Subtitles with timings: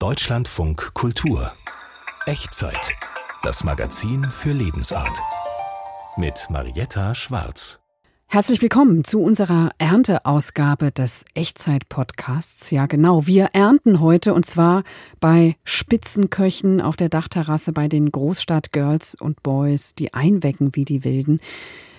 [0.00, 1.52] Deutschlandfunk Kultur.
[2.24, 2.94] Echtzeit.
[3.42, 5.20] Das Magazin für Lebensart.
[6.16, 7.80] Mit Marietta Schwarz.
[8.26, 12.70] Herzlich willkommen zu unserer Ernteausgabe des Echtzeit-Podcasts.
[12.70, 13.26] Ja, genau.
[13.26, 14.84] Wir ernten heute und zwar
[15.20, 21.40] bei Spitzenköchen auf der Dachterrasse bei den Großstadt-Girls und Boys, die einwecken wie die Wilden.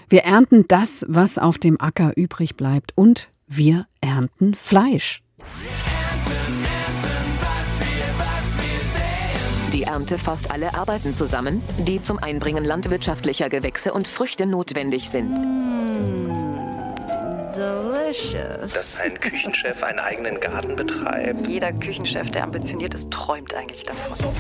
[0.09, 5.21] Wir ernten das, was auf dem Acker übrig bleibt und wir ernten Fleisch.
[9.73, 16.40] Die Ernte fasst alle Arbeiten zusammen, die zum Einbringen landwirtschaftlicher Gewächse und Früchte notwendig sind.
[17.61, 18.73] Delicious.
[18.73, 21.47] Dass ein Küchenchef einen eigenen Garten betreibt.
[21.47, 24.33] Jeder Küchenchef, der ambitioniert ist, träumt eigentlich davon.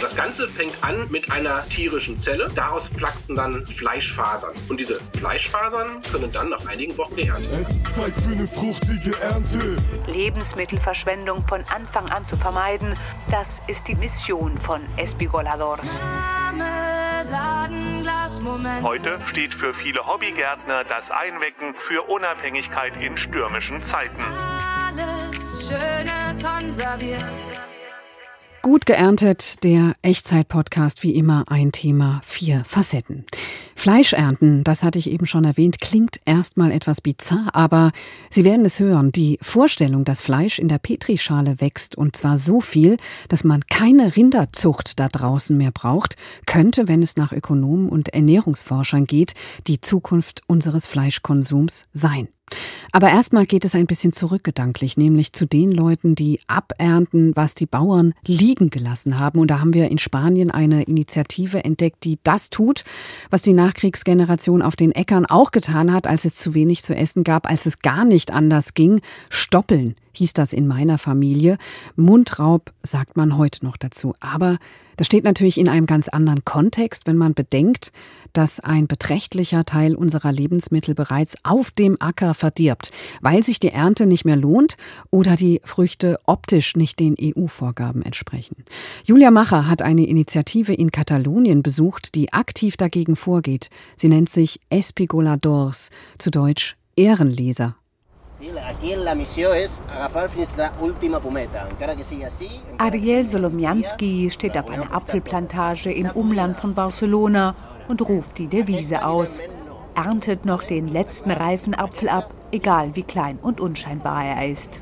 [0.00, 2.50] Das Ganze fängt an mit einer tierischen Zelle.
[2.54, 4.52] Daraus platzen dann Fleischfasern.
[4.68, 7.62] Und diese Fleischfasern können dann nach einigen Wochen geerntet werden.
[7.62, 9.76] Es ist Zeit für eine fruchtige Ernte.
[10.12, 12.96] Lebensmittelverschwendung von Anfang an zu vermeiden,
[13.30, 16.02] das ist die Mission von Espigoladores.
[18.82, 24.22] Heute steht für viele Hobbygärtner das Einwecken für Unabhängigkeit in stürmischen Zeiten.
[28.62, 33.26] Gut geerntet, der Echtzeit-Podcast, wie immer ein Thema, vier Facetten.
[33.82, 37.90] Fleisch ernten, das hatte ich eben schon erwähnt, klingt erstmal etwas bizarr, aber
[38.30, 42.60] Sie werden es hören, die Vorstellung, dass Fleisch in der Petrischale wächst und zwar so
[42.60, 42.96] viel,
[43.28, 46.14] dass man keine Rinderzucht da draußen mehr braucht,
[46.46, 49.34] könnte, wenn es nach Ökonomen und Ernährungsforschern geht,
[49.66, 52.28] die Zukunft unseres Fleischkonsums sein.
[52.92, 57.66] Aber erstmal geht es ein bisschen zurückgedanklich, nämlich zu den Leuten, die abernten, was die
[57.66, 59.38] Bauern liegen gelassen haben.
[59.38, 62.84] Und da haben wir in Spanien eine Initiative entdeckt, die das tut,
[63.30, 67.24] was die Nachkriegsgeneration auf den Äckern auch getan hat, als es zu wenig zu essen
[67.24, 69.00] gab, als es gar nicht anders ging.
[69.30, 71.58] Stoppeln hieß das in meiner Familie.
[71.96, 74.14] Mundraub sagt man heute noch dazu.
[74.20, 74.58] Aber
[74.96, 77.92] das steht natürlich in einem ganz anderen Kontext, wenn man bedenkt,
[78.32, 82.90] dass ein beträchtlicher Teil unserer Lebensmittel bereits auf dem Acker verdirbt,
[83.20, 84.76] weil sich die Ernte nicht mehr lohnt
[85.10, 88.64] oder die Früchte optisch nicht den EU-Vorgaben entsprechen.
[89.04, 93.70] Julia Macher hat eine Initiative in Katalonien besucht, die aktiv dagegen vorgeht.
[93.96, 97.76] Sie nennt sich Espigoladors, zu Deutsch Ehrenleser.
[102.78, 107.54] Ariel Solomianski steht auf einer Apfelplantage im Umland von Barcelona
[107.86, 109.42] und ruft die Devise aus.
[109.94, 114.80] Erntet noch den letzten reifen Apfel ab, egal wie klein und unscheinbar er ist.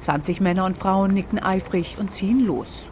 [0.00, 2.88] 20 Männer und Frauen nicken eifrig und ziehen los.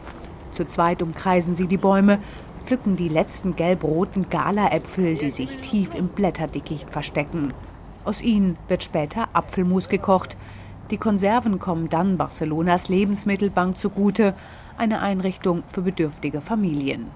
[0.51, 2.21] Zu zweit umkreisen sie die Bäume,
[2.63, 7.53] pflücken die letzten gelb-roten Galaäpfel, die sich tief im Blätterdickicht verstecken.
[8.05, 10.37] Aus ihnen wird später Apfelmus gekocht.
[10.91, 14.35] Die Konserven kommen dann Barcelonas Lebensmittelbank zugute,
[14.77, 17.07] eine Einrichtung für bedürftige Familien.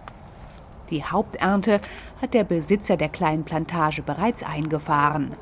[0.91, 1.81] Die Haupternte
[2.21, 5.33] hat der Besitzer der kleinen Plantage bereits eingefahren.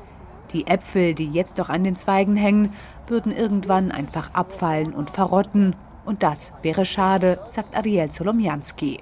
[0.53, 2.73] Die Äpfel, die jetzt noch an den Zweigen hängen,
[3.07, 5.75] würden irgendwann einfach abfallen und verrotten.
[6.05, 9.01] Und das wäre schade, sagt Ariel Zolomianski.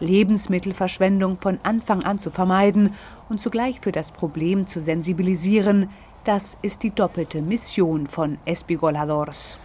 [0.00, 2.94] Lebensmittelverschwendung von Anfang an zu vermeiden
[3.28, 5.88] und zugleich für das Problem zu sensibilisieren,
[6.24, 9.60] das ist die doppelte Mission von Espigoladors.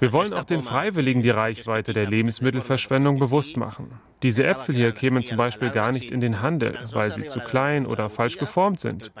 [0.00, 3.98] Wir wollen auch den Freiwilligen die Reichweite der Lebensmittelverschwendung bewusst machen.
[4.22, 7.86] Diese Äpfel hier kämen zum Beispiel gar nicht in den Handel, weil sie zu klein
[7.86, 9.12] oder falsch geformt sind.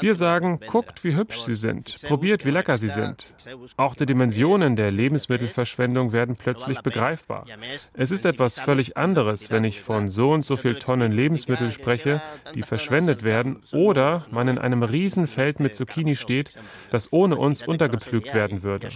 [0.00, 3.34] Wir sagen, guckt, wie hübsch sie sind, probiert, wie lecker sie sind.
[3.76, 7.46] Auch die Dimensionen der Lebensmittelverschwendung werden plötzlich begreifbar.
[7.94, 12.20] Es ist etwas völlig anderes, wenn ich von so und so viel Tonnen Lebensmittel spreche,
[12.54, 16.50] die verschwendet werden, oder man in einem Riesenfeld mit Zucchini steht,
[16.90, 18.88] das ohne uns untergepflügt werden würde.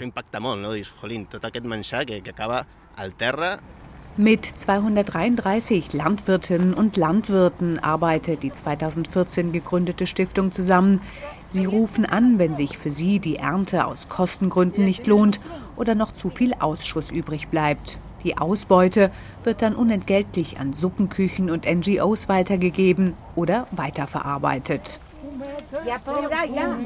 [4.20, 11.00] Mit 233 Landwirtinnen und Landwirten arbeitet die 2014 gegründete Stiftung zusammen.
[11.52, 15.38] Sie rufen an, wenn sich für sie die Ernte aus Kostengründen nicht lohnt
[15.76, 17.96] oder noch zu viel Ausschuss übrig bleibt.
[18.25, 19.12] Die Ausbeute
[19.44, 24.98] wird dann unentgeltlich an Suppenküchen und NGOs weitergegeben oder weiterverarbeitet.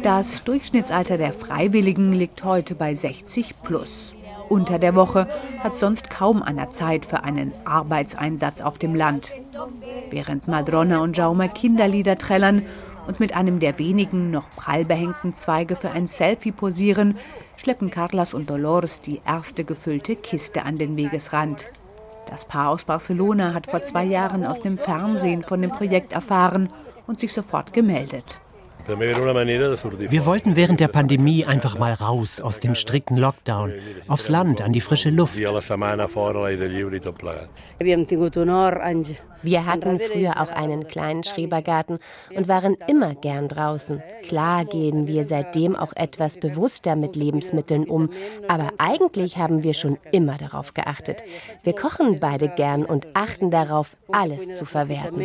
[0.02, 4.16] Das Durchschnittsalter der Freiwilligen liegt heute bei 60 plus.
[4.48, 5.28] Unter der Woche
[5.60, 9.32] hat sonst kaum einer Zeit für einen Arbeitseinsatz auf dem Land.
[10.10, 12.62] Während Madrona und Jaume Kinderlieder trällern
[13.06, 17.16] und mit einem der wenigen noch prall behängten Zweige für ein Selfie posieren,
[17.56, 21.68] schleppen Carlas und Dolores die erste gefüllte Kiste an den Wegesrand.
[22.28, 26.72] Das Paar aus Barcelona hat vor zwei Jahren aus dem Fernsehen von dem Projekt erfahren
[27.06, 28.41] und sich sofort gemeldet.
[28.86, 33.72] Wir wollten während der Pandemie einfach mal raus aus dem strikten Lockdown,
[34.08, 35.38] aufs Land, an die frische Luft.
[39.42, 41.98] Wir hatten früher auch einen kleinen Schrebergarten
[42.34, 44.02] und waren immer gern draußen.
[44.22, 48.10] Klar gehen wir seitdem auch etwas bewusster mit Lebensmitteln um,
[48.48, 51.22] aber eigentlich haben wir schon immer darauf geachtet.
[51.62, 55.20] Wir kochen beide gern und achten darauf, alles zu verwerten.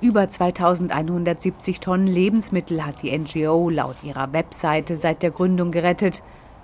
[0.00, 6.22] Über 2170 Tonnen Lebensmittel hat die NGO laut ihrer Webseite seit der Gründung gerettet.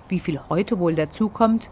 [0.09, 1.69] Wie viel heute wohl dazukommt,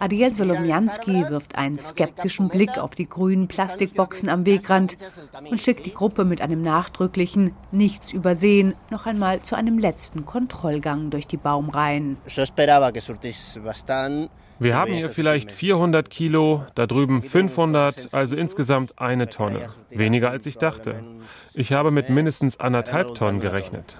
[0.00, 4.98] Ariel Solomianski wirft einen skeptischen Blick auf die grünen Plastikboxen am Wegrand
[5.50, 11.08] und schickt die Gruppe mit einem nachdrücklichen Nichts übersehen noch einmal zu einem letzten Kontrollgang
[11.08, 12.18] durch die Baumreihen.
[14.58, 19.70] Wir haben hier vielleicht 400 Kilo, da drüben 500, also insgesamt eine Tonne.
[19.90, 21.02] Weniger als ich dachte.
[21.54, 23.96] Ich habe mit mindestens anderthalb Tonnen gerechnet.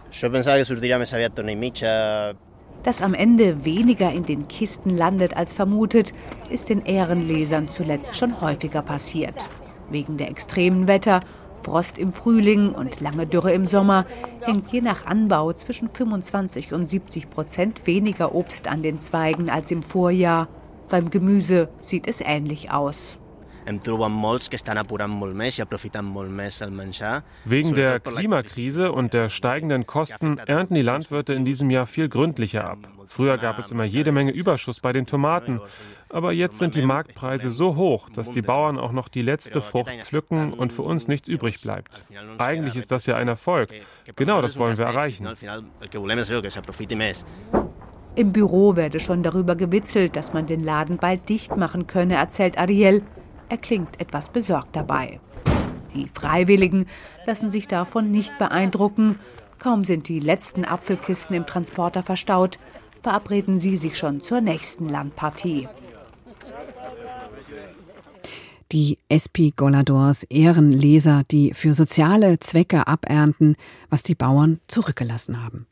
[2.83, 6.15] Dass am Ende weniger in den Kisten landet als vermutet,
[6.51, 9.51] ist den Ehrenlesern zuletzt schon häufiger passiert.
[9.91, 11.21] Wegen der extremen Wetter,
[11.63, 14.05] Frost im Frühling und lange Dürre im Sommer
[14.41, 19.71] hängt je nach Anbau zwischen 25 und 70 Prozent weniger Obst an den Zweigen als
[19.71, 20.49] im Vorjahr.
[20.89, 23.19] Beim Gemüse sieht es ähnlich aus.
[27.45, 32.69] Wegen der Klimakrise und der steigenden Kosten ernten die Landwirte in diesem Jahr viel gründlicher
[32.69, 32.79] ab.
[33.07, 35.61] Früher gab es immer jede Menge Überschuss bei den Tomaten.
[36.09, 39.93] Aber jetzt sind die Marktpreise so hoch, dass die Bauern auch noch die letzte Frucht
[40.03, 42.05] pflücken und für uns nichts übrig bleibt.
[42.39, 43.71] Eigentlich ist das ja ein Erfolg.
[44.17, 45.29] Genau das wollen wir erreichen.
[48.15, 52.59] Im Büro werde schon darüber gewitzelt, dass man den Laden bald dicht machen könne, erzählt
[52.59, 53.03] Ariel.
[53.53, 55.21] Er klingt etwas besorgt dabei.
[55.95, 56.87] Die Freiwilligen
[57.27, 59.19] lassen sich davon nicht beeindrucken.
[59.59, 62.59] Kaum sind die letzten Apfelkisten im Transporter verstaut,
[63.03, 65.69] verabreden sie sich schon zur nächsten Landpartie.
[68.73, 73.57] Die SP Goladors ehren Leser, die für soziale Zwecke abernten,
[73.91, 75.67] was die Bauern zurückgelassen haben.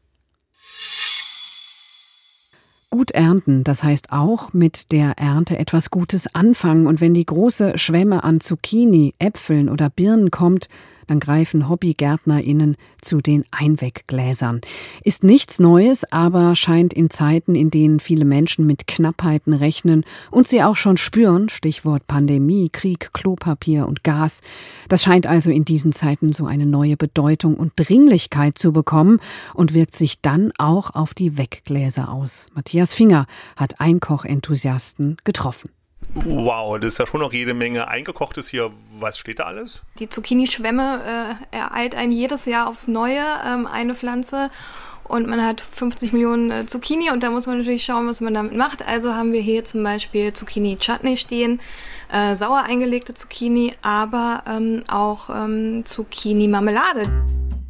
[2.92, 6.88] Gut ernten, das heißt auch mit der Ernte etwas Gutes anfangen.
[6.88, 10.68] Und wenn die große Schwemme an Zucchini, Äpfeln oder Birnen kommt,
[11.10, 14.60] dann greifen HobbygärtnerInnen zu den Einweggläsern.
[15.02, 20.46] Ist nichts Neues, aber scheint in Zeiten, in denen viele Menschen mit Knappheiten rechnen und
[20.46, 24.40] sie auch schon spüren, Stichwort Pandemie, Krieg, Klopapier und Gas.
[24.88, 29.18] Das scheint also in diesen Zeiten so eine neue Bedeutung und Dringlichkeit zu bekommen
[29.52, 32.46] und wirkt sich dann auch auf die Weggläser aus.
[32.54, 33.26] Matthias Finger
[33.56, 35.70] hat Einkochenthusiasten getroffen.
[36.14, 38.70] Wow, das ist ja schon noch jede Menge eingekochtes hier.
[38.98, 39.80] Was steht da alles?
[39.98, 44.50] Die Zucchini-Schwemme äh, ereilt ein jedes Jahr aufs Neue, ähm, eine Pflanze.
[45.04, 48.32] Und man hat 50 Millionen äh, Zucchini und da muss man natürlich schauen, was man
[48.34, 48.86] damit macht.
[48.86, 51.60] Also haben wir hier zum Beispiel Zucchini-Chutney stehen,
[52.12, 57.10] äh, sauer eingelegte Zucchini, aber ähm, auch ähm, Zucchini-Marmelade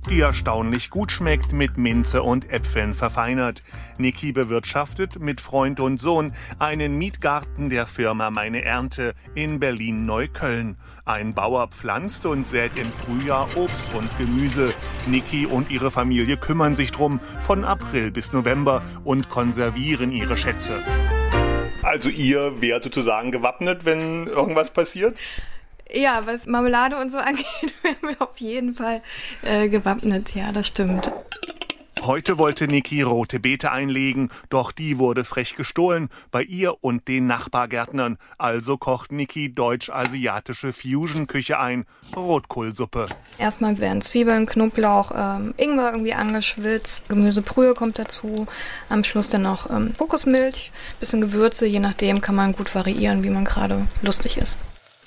[0.09, 3.63] die erstaunlich gut schmeckt, mit Minze und Äpfeln verfeinert.
[3.99, 10.77] Niki bewirtschaftet mit Freund und Sohn einen Mietgarten der Firma Meine Ernte in Berlin-Neukölln.
[11.05, 14.73] Ein Bauer pflanzt und sät im Frühjahr Obst und Gemüse.
[15.07, 20.81] Niki und ihre Familie kümmern sich drum von April bis November und konservieren ihre Schätze.
[21.83, 25.19] Also ihr wärt sozusagen gewappnet, wenn irgendwas passiert?
[25.93, 29.03] Ja, was Marmelade und so angeht, wären wir auf jeden Fall
[29.43, 30.35] äh, gewappnet.
[30.35, 31.13] Ja, das stimmt.
[32.03, 37.27] Heute wollte Niki rote Beete einlegen, doch die wurde frech gestohlen bei ihr und den
[37.27, 38.17] Nachbargärtnern.
[38.39, 41.85] Also kocht Niki deutsch-asiatische Fusion-Küche ein,
[42.17, 43.05] Rotkohlsuppe.
[43.37, 48.47] Erstmal werden Zwiebeln, Knoblauch, ähm, Ingwer irgendwie angeschwitzt, Gemüsebrühe kommt dazu,
[48.89, 53.31] am Schluss dann noch ähm, Kokosmilch, bisschen Gewürze, je nachdem kann man gut variieren, wie
[53.31, 54.59] man gerade lustig ist.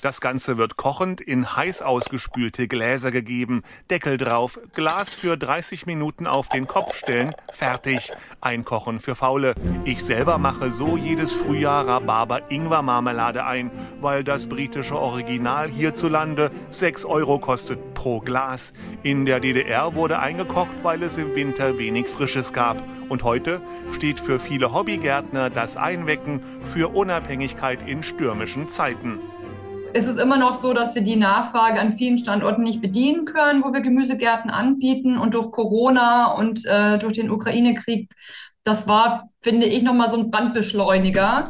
[0.04, 3.62] Das Ganze wird kochend in heiß ausgespülte Gläser gegeben.
[3.88, 8.12] Deckel drauf, Glas für 30 Minuten auf den Kopf stellen, fertig.
[8.42, 9.54] Einkochen für Faule.
[9.86, 13.70] Ich selber mache so jedes Frühjahr Rhabarber-Ingwer-Marmelade ein,
[14.02, 18.74] weil das britische Original hierzulande 6 Euro kostet pro Glas.
[19.02, 22.84] In der DDR wurde eingekocht, weil es im Winter wenig Frisches gab.
[23.08, 29.18] Und heute steht für viele Hobbygärtner das Einwecken für Unabhängigkeit in stürmischen Zeiten
[29.94, 33.62] ist es immer noch so, dass wir die Nachfrage an vielen Standorten nicht bedienen können,
[33.62, 35.16] wo wir Gemüsegärten anbieten.
[35.16, 38.10] Und durch Corona und äh, durch den Ukraine-Krieg,
[38.64, 41.46] das war, finde ich, nochmal so ein Brandbeschleuniger.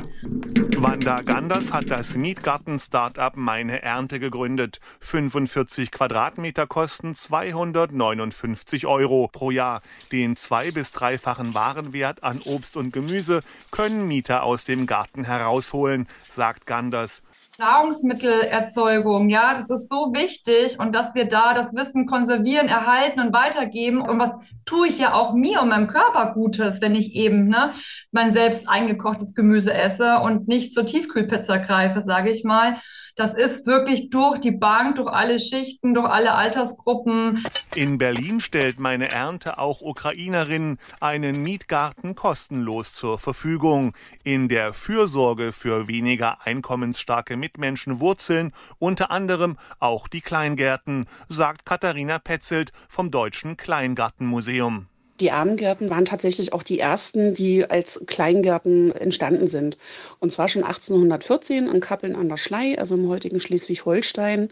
[0.76, 4.78] Wanda Ganders hat das Mietgarten-Startup Meine Ernte gegründet.
[5.00, 9.80] 45 Quadratmeter kosten 259 Euro pro Jahr.
[10.12, 16.08] Den zwei- bis dreifachen Warenwert an Obst und Gemüse können Mieter aus dem Garten herausholen,
[16.28, 17.22] sagt Ganders.
[17.58, 23.34] Nahrungsmittelerzeugung, ja, das ist so wichtig und dass wir da das Wissen konservieren, erhalten und
[23.34, 24.00] weitergeben.
[24.00, 27.72] Und was tue ich ja auch mir und meinem Körper Gutes, wenn ich eben ne,
[28.10, 32.76] mein selbst eingekochtes Gemüse esse und nicht zur Tiefkühlpizza greife, sage ich mal.
[33.16, 37.44] Das ist wirklich durch die Bank, durch alle Schichten, durch alle Altersgruppen.
[37.76, 43.94] In Berlin stellt meine Ernte auch Ukrainerinnen einen Mietgarten kostenlos zur Verfügung.
[44.24, 52.18] In der Fürsorge für weniger einkommensstarke Mitmenschen wurzeln unter anderem auch die Kleingärten, sagt Katharina
[52.18, 54.88] Petzelt vom Deutschen Kleingartenmuseum.
[55.20, 59.78] Die Armengärten waren tatsächlich auch die ersten, die als Kleingärten entstanden sind.
[60.18, 64.50] Und zwar schon 1814 in Kappeln an der Schlei, also im heutigen Schleswig-Holstein.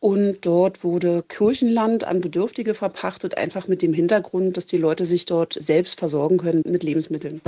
[0.00, 5.24] Und dort wurde Kirchenland an Bedürftige verpachtet, einfach mit dem Hintergrund, dass die Leute sich
[5.24, 7.40] dort selbst versorgen können mit Lebensmitteln.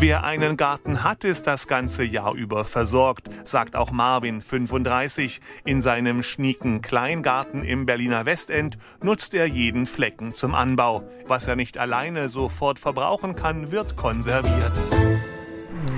[0.00, 5.42] Wer einen Garten hat, ist das ganze Jahr über versorgt, sagt auch Marvin, 35.
[5.66, 11.06] In seinem schnieken Kleingarten im Berliner Westend nutzt er jeden Flecken zum Anbau.
[11.26, 14.72] Was er nicht alleine sofort verbrauchen kann, wird konserviert.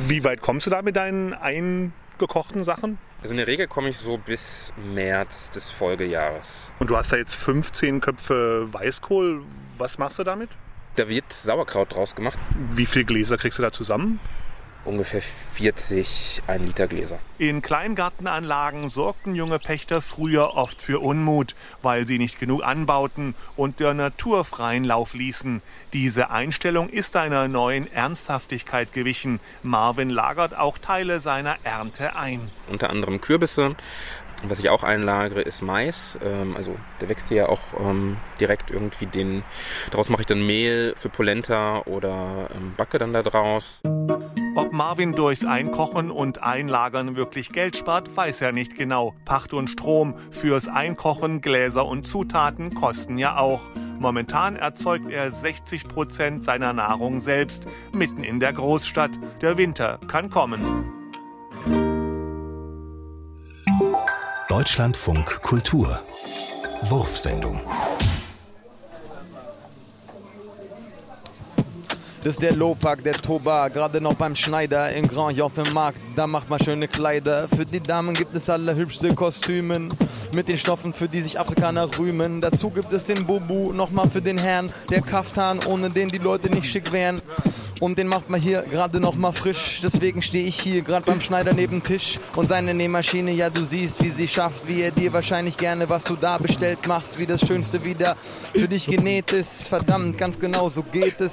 [0.09, 2.99] Wie weit kommst du da mit deinen eingekochten Sachen?
[3.21, 6.73] Also in der Regel komme ich so bis März des Folgejahres.
[6.81, 9.45] Und du hast da jetzt 15 Köpfe Weißkohl.
[9.79, 10.51] Was machst du damit?
[10.97, 12.39] Da wird Sauerkraut draus gemacht.
[12.73, 14.21] Wie viele Gläser kriegst du da zusammen?
[14.85, 17.19] Ungefähr 40 1 Liter Gläser.
[17.39, 23.79] In Kleingartenanlagen sorgten junge Pächter früher oft für Unmut, weil sie nicht genug anbauten und
[23.79, 25.63] der Natur freien Lauf ließen.
[25.93, 29.39] Diese Einstellung ist einer neuen Ernsthaftigkeit gewichen.
[29.63, 32.41] Marvin lagert auch Teile seiner Ernte ein.
[32.69, 33.77] Unter anderem Kürbisse,
[34.45, 36.19] was ich auch einlagere, ist Mais.
[36.23, 39.43] Ähm, also der wächst hier ja auch ähm, direkt irgendwie den.
[39.91, 43.81] Daraus mache ich dann Mehl für Polenta oder ähm, backe dann da draus.
[44.55, 49.15] Ob Marvin durchs Einkochen und Einlagern wirklich Geld spart, weiß er nicht genau.
[49.25, 53.63] Pacht und Strom fürs Einkochen, Gläser und Zutaten kosten ja auch.
[53.99, 59.13] Momentan erzeugt er 60 Prozent seiner Nahrung selbst, mitten in der Großstadt.
[59.41, 61.02] Der Winter kann kommen.
[64.53, 65.99] Deutschlandfunk Kultur
[66.83, 67.59] Wurfsendung
[72.23, 75.97] Das ist der Lopak, der Toba, gerade noch beim Schneider in Grand auf dem Markt.
[76.17, 77.49] Da macht man schöne Kleider.
[77.49, 79.91] Für die Damen gibt es allerhübschste Kostümen
[80.33, 82.43] mit den Stoffen, für die sich Afrikaner rühmen.
[82.43, 86.51] Dazu gibt es den Bubu, nochmal für den Herrn, der Kaftan, ohne den die Leute
[86.51, 87.23] nicht schick wären.
[87.83, 89.81] Und den macht man hier gerade noch mal frisch.
[89.83, 92.21] Deswegen stehe ich hier gerade beim Schneider neben Tisch.
[92.37, 96.05] Und seine Nähmaschine, ja, du siehst, wie sie schafft, wie er dir wahrscheinlich gerne, was
[96.05, 98.17] du da bestellt machst, wie das Schönste wieder
[98.55, 99.69] für dich genäht ist.
[99.69, 101.33] Verdammt, ganz genau so geht es.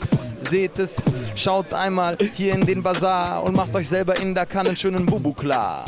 [0.50, 0.96] Seht es,
[1.36, 5.06] schaut einmal hier in den Bazar und macht euch selber in der Kanne einen schönen
[5.06, 5.86] Bubu klar.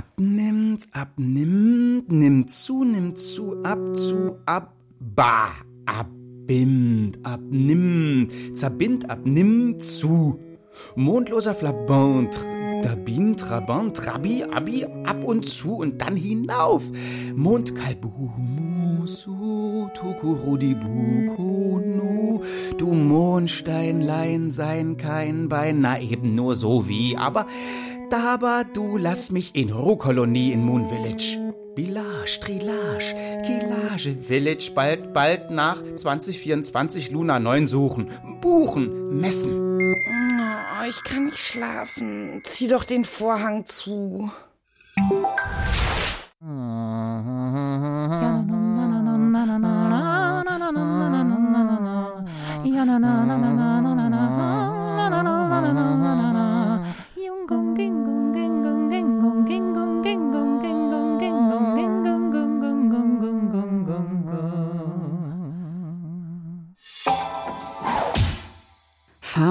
[0.00, 5.50] Abnimmt, abnimmt, nimmt zu, nimmt zu, ab, zu, ab, ba,
[5.84, 10.38] abbimmt, abnimmt, zerbind, abnimmt, zu.
[10.96, 12.40] Mondloser Flabant,
[12.82, 16.82] Dabin, Trabant, Trabi, Abi, ab und zu und dann hinauf.
[17.36, 22.40] Mondkalbumusu, Tukurudibukunu,
[22.78, 27.44] du Mondsteinlein sein kein Bein, na eben nur so wie, aber
[28.18, 31.38] aber du lass mich in Ruhkolonie in Moon Village.
[31.74, 33.14] Bilage, Trilage,
[33.46, 38.10] Kilage Village bald, bald nach 2024 Luna 9 suchen.
[38.40, 39.94] Buchen, messen.
[39.94, 42.42] Oh, ich kann nicht schlafen.
[42.44, 44.30] Zieh doch den Vorhang zu.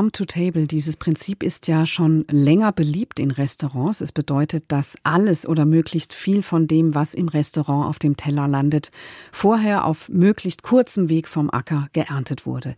[0.10, 4.02] Farm to Table, dieses Prinzip ist ja schon länger beliebt in Restaurants.
[4.02, 8.48] Es bedeutet, dass alles oder möglichst viel von dem, was im Restaurant auf dem Teller
[8.48, 8.90] landet,
[9.32, 12.76] vorher auf möglichst kurzem Weg vom Acker geerntet wurde.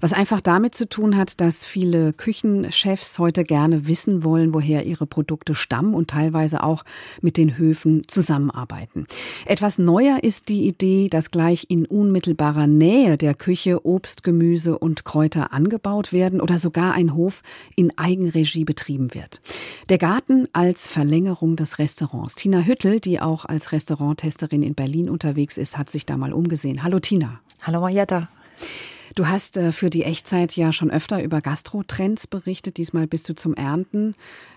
[0.00, 5.06] Was einfach damit zu tun hat, dass viele Küchenchefs heute gerne wissen wollen, woher ihre
[5.06, 6.84] Produkte stammen und teilweise auch
[7.22, 9.06] mit den Höfen zusammenarbeiten.
[9.46, 15.04] Etwas neuer ist die Idee, dass gleich in unmittelbarer Nähe der Küche Obst, Gemüse und
[15.04, 17.42] Kräuter angebaut werden oder sogar ein Hof
[17.76, 19.40] in Eigenregie betrieben wird.
[19.88, 22.34] Der Garten als Verlängerung des Restaurants.
[22.34, 26.82] Tina Hüttel, die auch als Restauranttesterin in Berlin unterwegs ist, hat sich da mal umgesehen.
[26.82, 27.40] Hallo Tina.
[27.62, 28.28] Hallo Marietta.
[29.14, 32.78] Du hast äh, für die Echtzeit ja schon öfter über Gastrotrends berichtet.
[32.78, 34.16] Diesmal bist du zum Ernten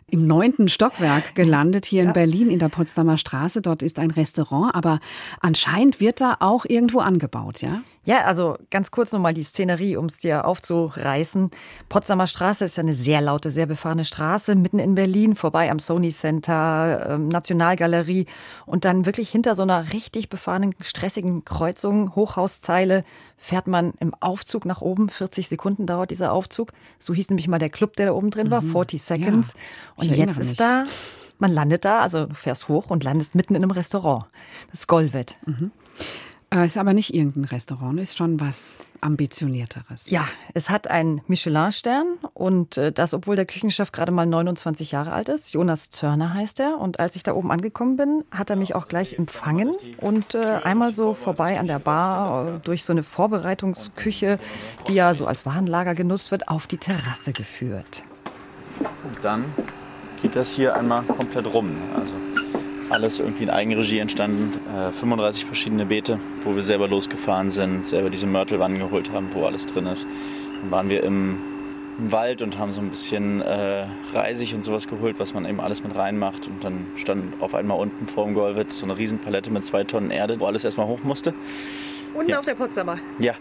[0.09, 2.07] im neunten Stockwerk gelandet, hier ja.
[2.07, 3.61] in Berlin in der Potsdamer Straße.
[3.61, 5.01] Dort ist ein Restaurant, aber
[5.41, 7.81] anscheinend wird da auch irgendwo angebaut, ja?
[8.05, 11.51] Ja, also ganz kurz nochmal die Szenerie, um es dir aufzureißen.
[11.89, 15.79] Potsdamer Straße ist ja eine sehr laute, sehr befahrene Straße, mitten in Berlin, vorbei am
[15.79, 18.25] Sony Center, ähm, Nationalgalerie
[18.65, 23.03] und dann wirklich hinter so einer richtig befahrenen, stressigen Kreuzung, Hochhauszeile,
[23.35, 25.09] fährt man im Aufzug nach oben.
[25.09, 26.71] 40 Sekunden dauert dieser Aufzug.
[26.99, 29.03] So hieß nämlich mal der Club, der da oben drin war, 40 mhm.
[29.03, 29.53] Seconds.
[29.53, 29.96] Ja.
[29.97, 30.85] Und jetzt ist da,
[31.39, 34.25] man landet da, also du fährst hoch und landest mitten in einem Restaurant.
[34.71, 35.35] Das Golvet.
[35.45, 35.71] Mhm.
[36.49, 40.09] Äh, ist aber nicht irgendein Restaurant, ist schon was ambitionierteres.
[40.09, 45.11] Ja, es hat einen Michelin-Stern und äh, das, obwohl der Küchenchef gerade mal 29 Jahre
[45.11, 45.51] alt ist.
[45.51, 46.77] Jonas Zörner heißt er.
[46.79, 50.61] Und als ich da oben angekommen bin, hat er mich auch gleich empfangen und äh,
[50.63, 54.39] einmal so vorbei an der Bar durch so eine Vorbereitungsküche,
[54.87, 58.03] die ja so als Warenlager genutzt wird, auf die Terrasse geführt.
[58.79, 59.43] Und dann
[60.21, 61.75] geht das hier einmal komplett rum.
[61.95, 62.13] Also
[62.89, 64.53] alles irgendwie in Eigenregie entstanden.
[64.75, 69.45] Äh, 35 verschiedene Beete, wo wir selber losgefahren sind, selber diese Mörtelwannen geholt haben, wo
[69.45, 70.07] alles drin ist.
[70.61, 71.37] Dann waren wir im,
[71.99, 75.59] im Wald und haben so ein bisschen äh, Reisig und sowas geholt, was man eben
[75.59, 76.47] alles mit reinmacht.
[76.47, 80.11] Und dann stand auf einmal unten vor dem Golwitz so eine Riesenpalette mit zwei Tonnen
[80.11, 81.33] Erde, wo alles erstmal hoch musste.
[82.13, 82.39] Unten ja.
[82.39, 82.99] auf der Potsdamer?
[83.19, 83.35] Ja,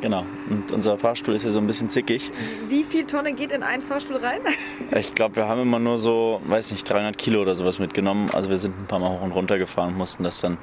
[0.00, 0.24] Genau.
[0.48, 2.30] Und unser Fahrstuhl ist ja so ein bisschen zickig.
[2.68, 4.40] Wie viel Tonne geht in einen Fahrstuhl rein?
[4.96, 8.30] Ich glaube, wir haben immer nur so, weiß nicht, 300 Kilo oder sowas mitgenommen.
[8.32, 10.56] Also wir sind ein paar Mal hoch und runter gefahren und mussten das dann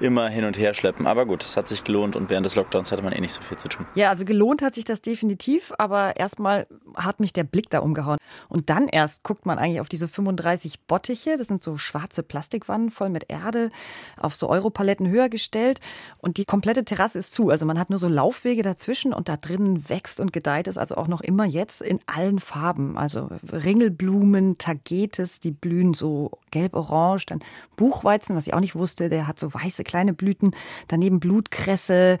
[0.00, 1.06] immer hin und her schleppen.
[1.06, 3.42] Aber gut, es hat sich gelohnt und während des Lockdowns hatte man eh nicht so
[3.42, 3.86] viel zu tun.
[3.94, 6.66] Ja, also gelohnt hat sich das definitiv, aber erstmal
[6.96, 8.18] hat mich der Blick da umgehauen.
[8.48, 11.36] Und dann erst guckt man eigentlich auf diese 35 Bottiche.
[11.36, 13.70] Das sind so schwarze Plastikwannen voll mit Erde,
[14.18, 15.80] auf so Europaletten höher gestellt.
[16.18, 17.50] Und die komplette Terrasse ist zu.
[17.50, 20.96] Also man hat nur so Laufwege dazwischen und da drinnen wächst und gedeiht es also
[20.96, 22.96] auch noch immer jetzt in allen Farben.
[22.96, 27.26] Also Ringelblumen, Tagetes, die blühen so gelb-orange.
[27.26, 27.40] Dann
[27.76, 30.52] Buchweizen, was ich auch nicht wusste, der hat so weiße kleine Blüten,
[30.88, 32.18] daneben Blutkresse,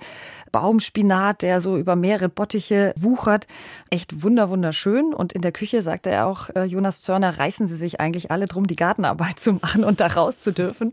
[0.50, 3.46] Baumspinat, der so über mehrere Bottiche wuchert.
[3.90, 5.14] Echt wunder, wunderschön.
[5.14, 8.46] Und in der Küche sagte er auch, äh, Jonas Zörner, reißen sie sich eigentlich alle
[8.46, 10.92] drum, die Gartenarbeit zu machen und da raus zu dürfen.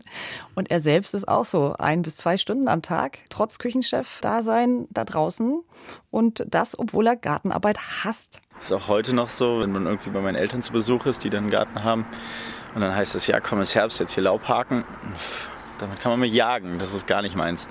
[0.54, 4.44] Und er selbst ist auch so ein bis zwei Stunden am Tag, trotz Küchenchef da
[4.44, 5.62] sein, da draußen.
[6.10, 8.40] Und das, obwohl er Gartenarbeit hasst.
[8.60, 11.30] Ist auch heute noch so, wenn man irgendwie bei meinen Eltern zu Besuch ist, die
[11.30, 12.06] dann einen Garten haben.
[12.74, 14.84] Und dann heißt es, ja, komm, es Herbst, jetzt hier Laub haken.
[15.78, 17.68] Damit kann man mich jagen, das ist gar nicht meins.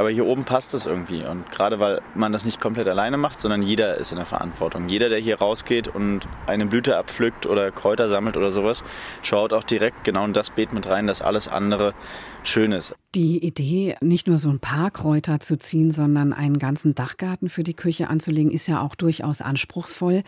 [0.00, 1.24] Aber hier oben passt es irgendwie.
[1.24, 4.88] Und gerade weil man das nicht komplett alleine macht, sondern jeder ist in der Verantwortung.
[4.88, 8.82] Jeder, der hier rausgeht und eine Blüte abpflückt oder Kräuter sammelt oder sowas,
[9.20, 11.92] schaut auch direkt genau in das Beet mit rein, dass alles andere
[12.42, 12.94] schön ist.
[13.14, 17.64] Die Idee, nicht nur so ein paar Kräuter zu ziehen, sondern einen ganzen Dachgarten für
[17.64, 20.22] die Küche anzulegen, ist ja auch durchaus anspruchsvoll.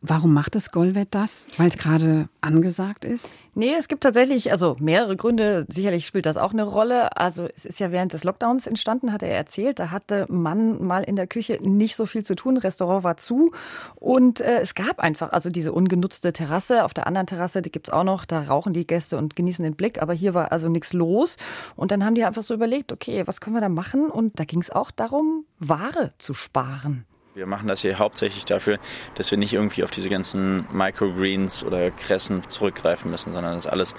[0.00, 1.48] Warum macht das Golvet das?
[1.58, 3.32] Weil es gerade angesagt ist?
[3.54, 5.66] Nee, es gibt tatsächlich also mehrere Gründe.
[5.68, 7.16] Sicherlich spielt das auch eine Rolle.
[7.18, 9.78] Also es ist ja während des Lockdowns entstanden, hat er erzählt.
[9.78, 12.56] Da hatte man mal in der Küche nicht so viel zu tun.
[12.56, 13.52] Restaurant war zu
[13.96, 16.84] und äh, es gab einfach also diese ungenutzte Terrasse.
[16.84, 18.24] Auf der anderen Terrasse, die gibt's auch noch.
[18.24, 20.02] Da rauchen die Gäste und genießen den Blick.
[20.02, 21.36] Aber hier war also nichts los.
[21.76, 24.10] Und dann haben die einfach so überlegt, okay, was können wir da machen?
[24.10, 27.06] Und da ging es auch darum, Ware zu sparen.
[27.34, 28.78] Wir machen das hier hauptsächlich dafür,
[29.14, 33.94] dass wir nicht irgendwie auf diese ganzen Microgreens oder Kressen zurückgreifen müssen, sondern das alles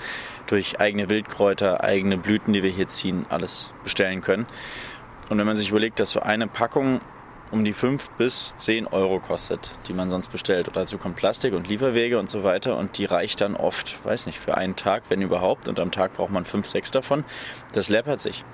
[0.46, 4.46] durch eigene Wildkräuter, eigene Blüten, die wir hier ziehen, alles bestellen können.
[5.34, 7.02] Und wenn man sich überlegt, dass so eine Packung
[7.50, 10.68] um die 5 bis 10 Euro kostet, die man sonst bestellt.
[10.68, 12.78] Und dazu kommt Plastik und Lieferwege und so weiter.
[12.78, 15.68] Und die reicht dann oft, weiß nicht, für einen Tag, wenn überhaupt.
[15.68, 17.26] Und am Tag braucht man 5, 6 davon.
[17.72, 18.46] Das läppert sich.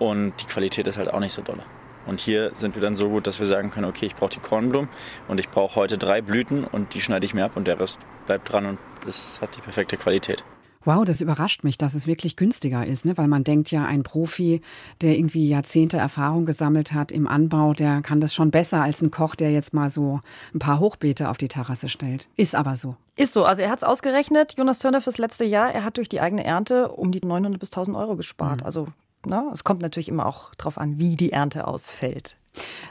[0.00, 1.62] Und die Qualität ist halt auch nicht so dolle.
[2.06, 4.40] Und hier sind wir dann so gut, dass wir sagen können, okay, ich brauche die
[4.40, 4.90] Kornblumen
[5.28, 8.00] und ich brauche heute drei Blüten und die schneide ich mir ab und der Rest
[8.26, 10.42] bleibt dran und es hat die perfekte Qualität.
[10.86, 13.18] Wow, das überrascht mich, dass es wirklich günstiger ist, ne?
[13.18, 14.60] weil man denkt ja, ein Profi,
[15.00, 19.10] der irgendwie Jahrzehnte Erfahrung gesammelt hat im Anbau, der kann das schon besser als ein
[19.10, 20.20] Koch, der jetzt mal so
[20.54, 22.28] ein paar Hochbeete auf die Terrasse stellt.
[22.36, 22.94] Ist aber so.
[23.16, 23.44] Ist so.
[23.44, 25.72] Also er hat es ausgerechnet, Jonas Turner fürs letzte Jahr.
[25.72, 28.60] Er hat durch die eigene Ernte um die 900 bis 1000 Euro gespart.
[28.60, 28.66] Mhm.
[28.66, 28.86] Also
[29.26, 32.36] ne, es kommt natürlich immer auch darauf an, wie die Ernte ausfällt.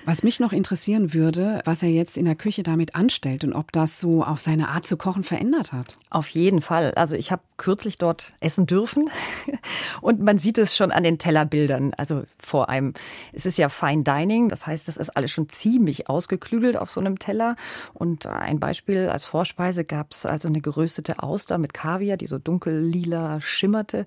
[0.05, 3.71] Was mich noch interessieren würde, was er jetzt in der Küche damit anstellt und ob
[3.71, 5.95] das so auch seine Art zu kochen verändert hat.
[6.09, 6.91] Auf jeden Fall.
[6.95, 9.09] Also ich habe kürzlich dort essen dürfen
[10.01, 11.93] und man sieht es schon an den Tellerbildern.
[11.95, 12.93] Also vor einem,
[13.33, 16.99] es ist ja Fine Dining, das heißt, das ist alles schon ziemlich ausgeklügelt auf so
[16.99, 17.55] einem Teller.
[17.93, 22.37] Und ein Beispiel als Vorspeise gab es also eine geröstete Auster mit Kaviar, die so
[22.37, 24.05] dunkel lila schimmerte.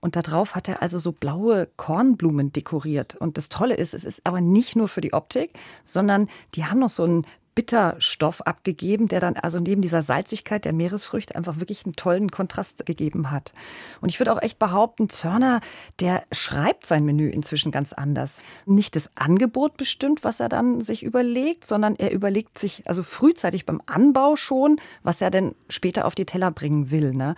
[0.00, 3.16] Und darauf hat er also so blaue Kornblumen dekoriert.
[3.16, 5.52] Und das Tolle ist, es ist aber nicht nur für für die Optik,
[5.84, 7.24] sondern die haben noch so einen
[7.58, 12.86] Bitterstoff abgegeben, der dann also neben dieser Salzigkeit der Meeresfrüchte einfach wirklich einen tollen Kontrast
[12.86, 13.52] gegeben hat.
[14.00, 15.60] Und ich würde auch echt behaupten, Zörner,
[15.98, 18.40] der schreibt sein Menü inzwischen ganz anders.
[18.64, 23.66] Nicht das Angebot bestimmt, was er dann sich überlegt, sondern er überlegt sich also frühzeitig
[23.66, 27.10] beim Anbau schon, was er denn später auf die Teller bringen will.
[27.10, 27.34] Ne?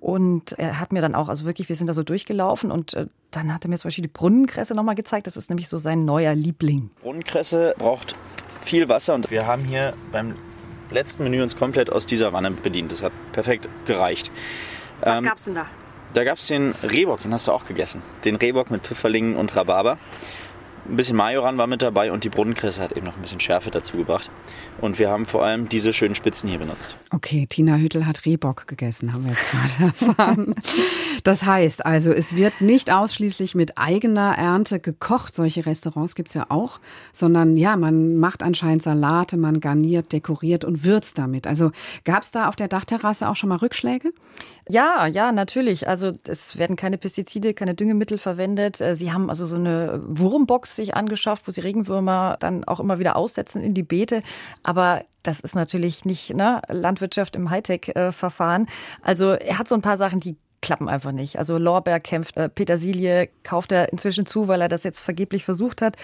[0.00, 3.06] Und er hat mir dann auch, also wirklich, wir sind da so durchgelaufen und äh,
[3.30, 5.28] dann hat er mir zum Beispiel die Brunnenkresse nochmal gezeigt.
[5.28, 6.90] Das ist nämlich so sein neuer Liebling.
[7.02, 8.16] Brunnenkresse braucht
[8.70, 10.36] viel Wasser und wir haben hier beim
[10.92, 12.92] letzten Menü uns komplett aus dieser Wanne bedient.
[12.92, 14.30] Das hat perfekt gereicht.
[15.00, 15.66] Was ähm, gab's denn da?
[16.14, 18.00] Da gab es den Rehbock, den hast du auch gegessen.
[18.24, 19.98] Den Rehbock mit Pfifferlingen und Rhabarber.
[20.90, 23.70] Ein bisschen Majoran war mit dabei und die Brunnenkresse hat eben noch ein bisschen Schärfe
[23.70, 24.28] dazu gebracht.
[24.80, 26.96] Und wir haben vor allem diese schönen Spitzen hier benutzt.
[27.12, 30.54] Okay, Tina Hüttel hat Rehbock gegessen, haben wir jetzt gerade erfahren.
[31.22, 36.34] Das heißt also, es wird nicht ausschließlich mit eigener Ernte gekocht, solche Restaurants gibt es
[36.34, 36.80] ja auch,
[37.12, 41.46] sondern ja, man macht anscheinend Salate, man garniert, dekoriert und würzt damit.
[41.46, 41.70] Also
[42.04, 44.12] gab es da auf der Dachterrasse auch schon mal Rückschläge?
[44.68, 45.86] Ja, ja, natürlich.
[45.86, 48.80] Also es werden keine Pestizide, keine Düngemittel verwendet.
[48.80, 52.98] Äh, sie haben also so eine Wurmbox sich angeschafft, wo sie Regenwürmer dann auch immer
[52.98, 54.22] wieder aussetzen in die Beete.
[54.62, 58.66] Aber das ist natürlich nicht ne, Landwirtschaft im Hightech-Verfahren.
[59.02, 61.38] Also er hat so ein paar Sachen, die klappen einfach nicht.
[61.38, 65.82] Also Lorbeer kämpft, äh, Petersilie kauft er inzwischen zu, weil er das jetzt vergeblich versucht
[65.82, 65.96] hat.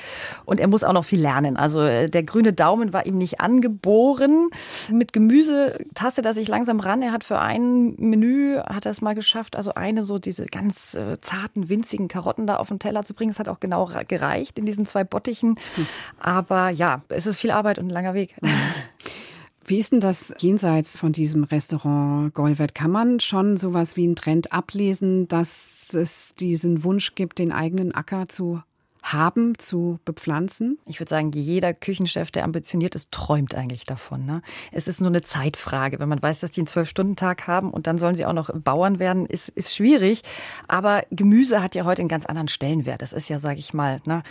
[0.45, 1.57] Und er muss auch noch viel lernen.
[1.57, 4.49] Also äh, der grüne Daumen war ihm nicht angeboren.
[4.91, 7.03] Mit Gemüse tastet er sich langsam ran.
[7.03, 10.95] Er hat für ein Menü, hat er es mal geschafft, also eine so diese ganz
[10.95, 13.31] äh, zarten, winzigen Karotten da auf den Teller zu bringen.
[13.31, 15.57] Das hat auch genau gereicht in diesen zwei Bottichen.
[15.75, 15.87] Hm.
[16.19, 18.35] Aber ja, es ist viel Arbeit und ein langer Weg.
[19.69, 22.75] Wie ist denn das jenseits von diesem Restaurant Golvet?
[22.77, 27.93] Kann man schon sowas wie einen Trend ablesen, dass es diesen Wunsch gibt, den eigenen
[27.93, 28.63] Acker zu
[29.03, 30.79] haben, zu bepflanzen?
[30.87, 34.25] Ich würde sagen, jeder Küchenchef, der ambitioniert ist, träumt eigentlich davon.
[34.25, 34.41] Ne?
[34.71, 35.99] Es ist nur eine Zeitfrage.
[35.99, 39.01] Wenn man weiß, dass die einen Zwölf-Stunden-Tag haben und dann sollen sie auch noch Bauern
[39.01, 40.23] werden, ist, ist schwierig.
[40.69, 43.03] Aber Gemüse hat ja heute einen ganz anderen Stellenwert.
[43.03, 44.23] Das ist ja, sage ich mal, ne,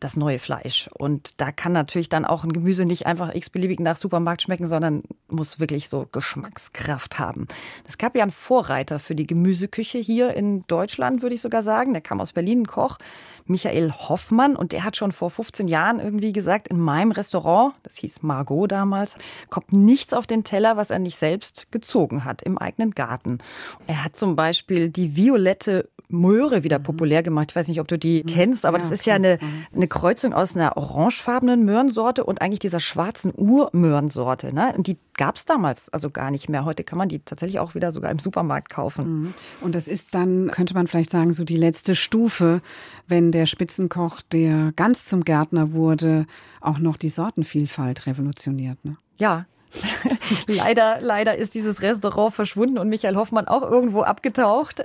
[0.00, 0.88] das neue Fleisch.
[0.92, 5.02] Und da kann natürlich dann auch ein Gemüse nicht einfach x-beliebig nach Supermarkt schmecken, sondern
[5.28, 7.48] muss wirklich so Geschmackskraft haben.
[7.86, 11.92] Es gab ja einen Vorreiter für die Gemüseküche hier in Deutschland, würde ich sogar sagen.
[11.92, 12.98] Der kam aus Berlin, ein Koch,
[13.46, 14.56] Michael Hoffmann.
[14.56, 18.70] Und der hat schon vor 15 Jahren irgendwie gesagt, in meinem Restaurant, das hieß Margot
[18.70, 19.16] damals,
[19.50, 23.38] kommt nichts auf den Teller, was er nicht selbst gezogen hat im eigenen Garten.
[23.86, 26.84] Er hat zum Beispiel die violette Möhre wieder mhm.
[26.84, 27.50] populär gemacht.
[27.50, 28.28] Ich weiß nicht, ob du die mhm.
[28.28, 29.80] kennst, aber ja, das ist ja eine, mhm.
[29.84, 34.54] Eine Kreuzung aus einer orangefarbenen Möhrensorte und eigentlich dieser schwarzen Urmöhrensorte.
[34.54, 34.72] Ne?
[34.74, 36.64] Und die gab es damals also gar nicht mehr.
[36.64, 39.34] Heute kann man die tatsächlich auch wieder sogar im Supermarkt kaufen.
[39.60, 42.62] Und das ist dann, könnte man vielleicht sagen, so die letzte Stufe,
[43.08, 46.26] wenn der Spitzenkoch, der ganz zum Gärtner wurde,
[46.62, 48.82] auch noch die Sortenvielfalt revolutioniert.
[48.86, 48.96] Ne?
[49.18, 49.44] Ja,
[50.46, 54.82] leider, leider ist dieses Restaurant verschwunden und Michael Hoffmann auch irgendwo abgetaucht.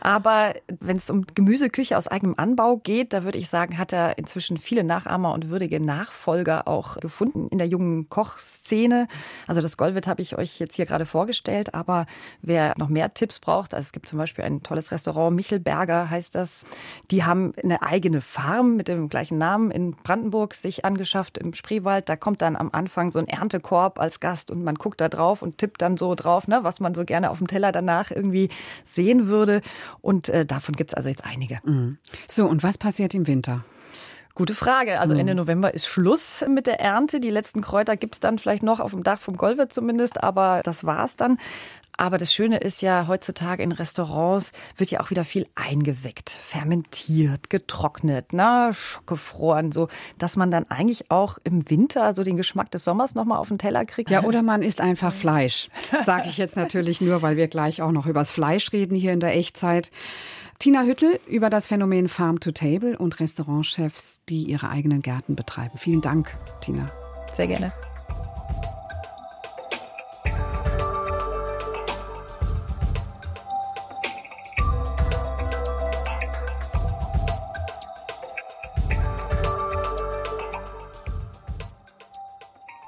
[0.00, 4.18] Aber wenn es um Gemüseküche aus eigenem Anbau geht, da würde ich sagen, hat er
[4.18, 9.08] inzwischen viele Nachahmer und würdige Nachfolger auch gefunden in der jungen Kochszene.
[9.46, 12.06] Also das Golvet habe ich euch jetzt hier gerade vorgestellt, aber
[12.42, 16.34] wer noch mehr Tipps braucht, also es gibt zum Beispiel ein tolles Restaurant, Michelberger heißt
[16.34, 16.64] das.
[17.10, 22.08] Die haben eine eigene Farm mit dem gleichen Namen in Brandenburg sich angeschafft im Spreewald.
[22.08, 25.08] Da kommt dann am Anfang so ein Erntekorb als Gast Gast und man guckt da
[25.08, 28.12] drauf und tippt dann so drauf, ne, was man so gerne auf dem Teller danach
[28.12, 28.48] irgendwie
[28.86, 29.60] sehen würde.
[30.00, 31.58] Und äh, davon gibt es also jetzt einige.
[31.64, 31.98] Mhm.
[32.28, 33.64] So, und was passiert im Winter?
[34.36, 35.00] Gute Frage.
[35.00, 35.38] Also Ende mhm.
[35.38, 37.18] November ist Schluss mit der Ernte.
[37.18, 40.60] Die letzten Kräuter gibt es dann vielleicht noch auf dem Dach vom Golvet zumindest, aber
[40.62, 41.38] das war's dann.
[42.00, 47.50] Aber das Schöne ist ja, heutzutage in Restaurants wird ja auch wieder viel eingeweckt, fermentiert,
[47.50, 48.70] getrocknet, na,
[49.04, 53.36] gefroren, so, dass man dann eigentlich auch im Winter so den Geschmack des Sommers nochmal
[53.36, 54.08] auf den Teller kriegt.
[54.08, 55.68] Ja, oder man isst einfach Fleisch.
[56.06, 59.20] Sage ich jetzt natürlich nur, weil wir gleich auch noch übers Fleisch reden hier in
[59.20, 59.90] der Echtzeit.
[60.58, 65.76] Tina Hüttel über das Phänomen Farm to Table und Restaurantchefs, die ihre eigenen Gärten betreiben.
[65.76, 66.90] Vielen Dank, Tina.
[67.36, 67.70] Sehr gerne.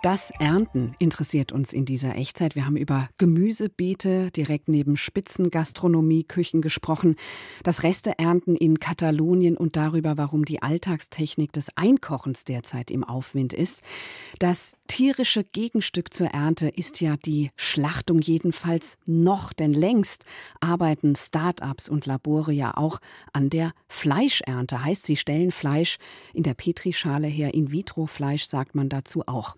[0.02, 2.56] Das Ernten interessiert uns in dieser Echtzeit.
[2.56, 7.14] Wir haben über Gemüsebeete direkt neben Spitzengastronomie-Küchen gesprochen,
[7.62, 13.82] das Resteernten in Katalonien und darüber, warum die Alltagstechnik des Einkochens derzeit im Aufwind ist.
[14.40, 20.24] Das tierische Gegenstück zur Ernte ist ja die Schlachtung jedenfalls noch, denn längst
[20.58, 22.98] arbeiten Start-ups und Labore ja auch
[23.32, 24.84] an der Fleischernte.
[24.84, 25.98] Heißt, sie stellen Fleisch
[26.34, 29.54] in der Petrischale her, In-vitro-Fleisch sagt man dazu auch.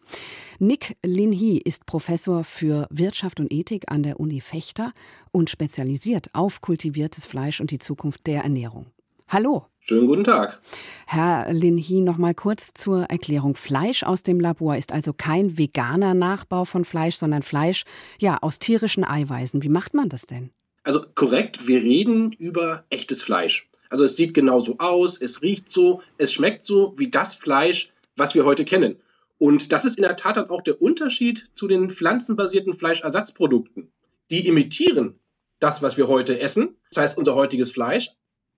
[0.58, 4.92] Nick Linhi ist Professor für Wirtschaft und Ethik an der Uni Fechter
[5.32, 8.86] und spezialisiert auf kultiviertes Fleisch und die Zukunft der Ernährung.
[9.28, 9.66] Hallo.
[9.80, 10.60] Schönen guten Tag.
[11.06, 13.54] Herr Linhi, noch mal kurz zur Erklärung.
[13.54, 17.84] Fleisch aus dem Labor ist also kein veganer Nachbau von Fleisch, sondern Fleisch
[18.18, 19.62] ja aus tierischen Eiweißen.
[19.62, 20.50] Wie macht man das denn?
[20.84, 23.68] Also korrekt, wir reden über echtes Fleisch.
[23.90, 28.34] Also es sieht genauso aus, es riecht so, es schmeckt so wie das Fleisch, was
[28.34, 28.96] wir heute kennen.
[29.44, 33.92] Und das ist in der Tat dann auch der Unterschied zu den pflanzenbasierten Fleischersatzprodukten.
[34.30, 35.20] Die imitieren
[35.60, 38.08] das, was wir heute essen, das heißt unser heutiges Fleisch.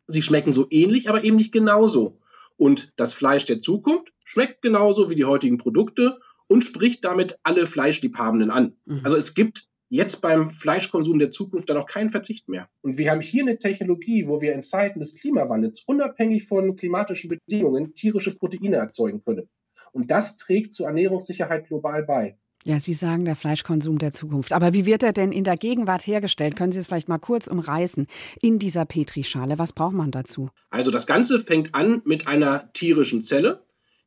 [0.07, 2.21] Sie schmecken so ähnlich, aber eben nicht genauso.
[2.57, 7.67] Und das Fleisch der Zukunft schmeckt genauso wie die heutigen Produkte und spricht damit alle
[7.67, 8.77] Fleischliebhabenden an.
[8.85, 9.01] Mhm.
[9.03, 12.69] Also es gibt jetzt beim Fleischkonsum der Zukunft dann auch keinen Verzicht mehr.
[12.83, 17.29] Und wir haben hier eine Technologie, wo wir in Zeiten des Klimawandels unabhängig von klimatischen
[17.29, 19.49] Bedingungen tierische Proteine erzeugen können.
[19.97, 22.37] Und das trägt zur Ernährungssicherheit global bei.
[22.67, 24.53] Ja, Sie sagen der Fleischkonsum der Zukunft.
[24.53, 26.55] Aber wie wird er denn in der Gegenwart hergestellt?
[26.55, 28.07] Können Sie es vielleicht mal kurz umreißen
[28.43, 29.59] in dieser Petrischale?
[29.59, 30.51] Was braucht man dazu?
[30.69, 33.63] Also das Ganze fängt an mit einer tierischen Zelle.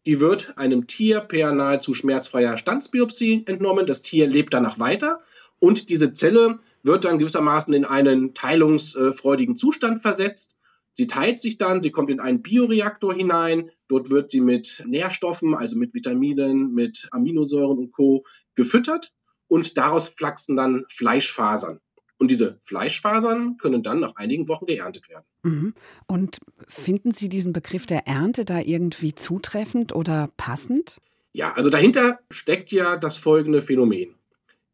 [0.06, 3.88] Die wird einem Tier per nahezu schmerzfreier Standsbiopsie entnommen.
[3.88, 5.21] Das Tier lebt danach weiter
[5.58, 10.56] und diese Zelle wird dann gewissermaßen in einen teilungsfreudigen Zustand versetzt.
[10.99, 15.55] Sie teilt sich dann, sie kommt in einen Bioreaktor hinein, dort wird sie mit Nährstoffen,
[15.55, 18.25] also mit Vitaminen, mit Aminosäuren und Co.
[18.55, 19.13] gefüttert
[19.47, 21.79] und daraus flachsen dann Fleischfasern.
[22.17, 25.23] Und diese Fleischfasern können dann nach einigen Wochen geerntet werden.
[25.43, 25.73] Mhm.
[26.05, 30.97] Und finden Sie diesen Begriff der Ernte da irgendwie zutreffend oder passend?
[31.31, 34.18] Ja, also dahinter steckt ja das folgende Phänomen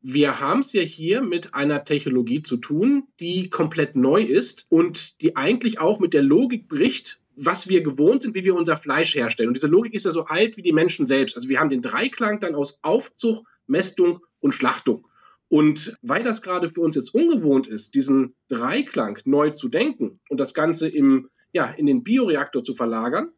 [0.07, 5.19] wir haben es ja hier mit einer Technologie zu tun, die komplett neu ist und
[5.23, 9.15] die eigentlich auch mit der Logik bricht, was wir gewohnt sind, wie wir unser Fleisch
[9.15, 9.47] herstellen.
[9.47, 11.35] Und diese Logik ist ja so alt wie die Menschen selbst.
[11.35, 15.07] Also wir haben den Dreiklang dann aus Aufzucht, Mästung und Schlachtung.
[15.47, 20.39] Und weil das gerade für uns jetzt ungewohnt ist, diesen Dreiklang neu zu denken und
[20.39, 23.29] das Ganze im, ja, in den Bioreaktor zu verlagern,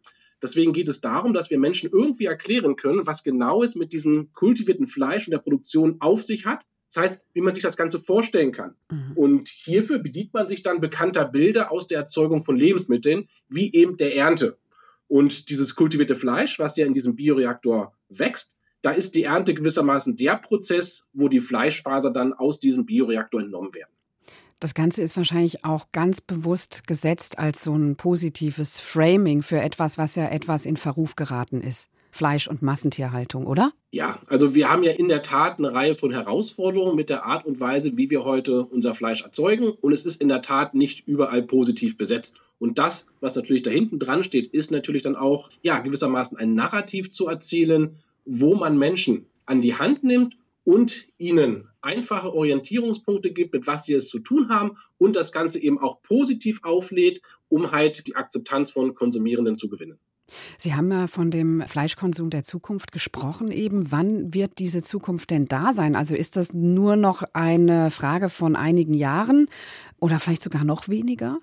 [0.42, 4.32] Deswegen geht es darum, dass wir Menschen irgendwie erklären können, was genau es mit diesem
[4.34, 6.64] kultivierten Fleisch und der Produktion auf sich hat.
[6.94, 8.76] Das heißt, wie man sich das Ganze vorstellen kann.
[8.90, 9.12] Mhm.
[9.16, 13.98] Und hierfür bedient man sich dann bekannter Bilder aus der Erzeugung von Lebensmitteln, wie eben
[13.98, 14.58] der Ernte.
[15.08, 20.16] Und dieses kultivierte Fleisch, was ja in diesem Bioreaktor wächst, da ist die Ernte gewissermaßen
[20.16, 23.92] der Prozess, wo die Fleischfaser dann aus diesem Bioreaktor entnommen werden.
[24.60, 30.00] Das Ganze ist wahrscheinlich auch ganz bewusst gesetzt als so ein positives Framing für etwas,
[30.00, 31.92] was ja etwas in Verruf geraten ist.
[32.10, 33.72] Fleisch- und Massentierhaltung, oder?
[33.92, 37.46] Ja, also wir haben ja in der Tat eine Reihe von Herausforderungen mit der Art
[37.46, 39.70] und Weise, wie wir heute unser Fleisch erzeugen.
[39.70, 42.38] Und es ist in der Tat nicht überall positiv besetzt.
[42.58, 46.56] Und das, was natürlich da hinten dran steht, ist natürlich dann auch, ja, gewissermaßen ein
[46.56, 50.36] Narrativ zu erzielen, wo man Menschen an die Hand nimmt
[50.68, 55.62] und ihnen einfache Orientierungspunkte gibt, mit was sie es zu tun haben und das Ganze
[55.62, 59.98] eben auch positiv auflädt, um halt die Akzeptanz von Konsumierenden zu gewinnen.
[60.58, 63.94] Sie haben ja von dem Fleischkonsum der Zukunft gesprochen eben.
[63.94, 65.96] Wann wird diese Zukunft denn da sein?
[65.96, 69.48] Also ist das nur noch eine Frage von einigen Jahren
[70.02, 71.40] oder vielleicht sogar noch weniger?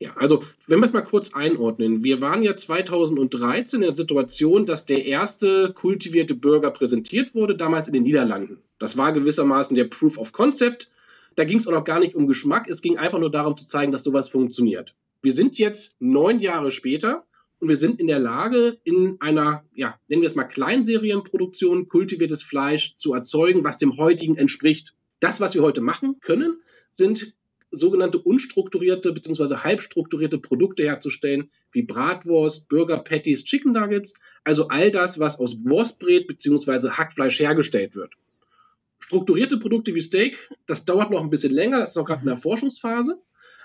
[0.00, 2.04] Ja, also wenn wir es mal kurz einordnen.
[2.04, 7.88] Wir waren ja 2013 in der Situation, dass der erste kultivierte Burger präsentiert wurde, damals
[7.88, 8.58] in den Niederlanden.
[8.78, 10.88] Das war gewissermaßen der Proof of Concept.
[11.34, 13.66] Da ging es auch noch gar nicht um Geschmack, es ging einfach nur darum zu
[13.66, 14.94] zeigen, dass sowas funktioniert.
[15.20, 17.24] Wir sind jetzt neun Jahre später
[17.58, 22.44] und wir sind in der Lage, in einer, ja, nennen wir es mal Kleinserienproduktion, kultiviertes
[22.44, 24.94] Fleisch zu erzeugen, was dem heutigen entspricht.
[25.18, 26.60] Das, was wir heute machen können,
[26.92, 27.34] sind
[27.70, 29.56] sogenannte unstrukturierte bzw.
[29.56, 36.26] halbstrukturierte Produkte herzustellen, wie Bratwurst, Burger Patties, Chicken Nuggets, also all das, was aus Wurstbrät
[36.26, 36.90] bzw.
[36.90, 38.14] Hackfleisch hergestellt wird.
[39.00, 42.28] Strukturierte Produkte wie Steak, das dauert noch ein bisschen länger, das ist auch gerade in
[42.28, 43.20] der Forschungsphase.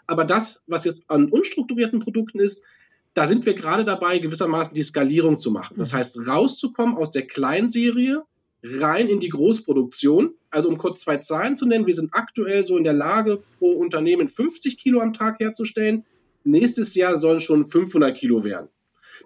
[0.05, 2.63] Aber das, was jetzt an unstrukturierten Produkten ist,
[3.13, 5.75] da sind wir gerade dabei, gewissermaßen die Skalierung zu machen.
[5.77, 8.23] Das heißt, rauszukommen aus der Kleinserie
[8.63, 10.33] rein in die Großproduktion.
[10.49, 13.73] Also um kurz zwei Zahlen zu nennen, wir sind aktuell so in der Lage, pro
[13.73, 16.05] Unternehmen 50 Kilo am Tag herzustellen.
[16.43, 18.69] Nächstes Jahr sollen schon 500 Kilo werden.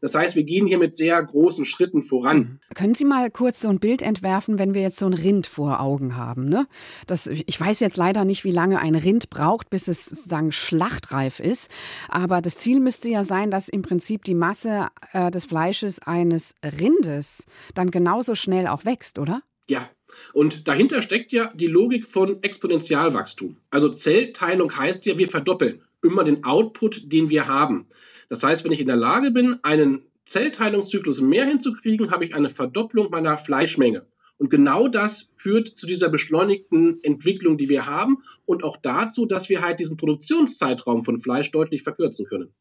[0.01, 2.60] Das heißt, wir gehen hier mit sehr großen Schritten voran.
[2.75, 5.79] Können Sie mal kurz so ein Bild entwerfen, wenn wir jetzt so ein Rind vor
[5.79, 6.49] Augen haben?
[6.49, 6.67] Ne?
[7.07, 11.39] Das, ich weiß jetzt leider nicht, wie lange ein Rind braucht, bis es sozusagen schlachtreif
[11.39, 11.71] ist.
[12.10, 16.55] Aber das Ziel müsste ja sein, dass im Prinzip die Masse äh, des Fleisches eines
[16.63, 19.41] Rindes dann genauso schnell auch wächst, oder?
[19.69, 19.89] Ja,
[20.33, 23.57] und dahinter steckt ja die Logik von Exponentialwachstum.
[23.69, 27.88] Also Zellteilung heißt ja, wir verdoppeln immer den Output, den wir haben.
[28.29, 32.49] Das heißt, wenn ich in der Lage bin, einen Zellteilungszyklus mehr hinzukriegen, habe ich eine
[32.49, 34.05] Verdopplung meiner Fleischmenge.
[34.37, 39.49] Und genau das führt zu dieser beschleunigten Entwicklung, die wir haben und auch dazu, dass
[39.49, 42.53] wir halt diesen Produktionszeitraum von Fleisch deutlich verkürzen können.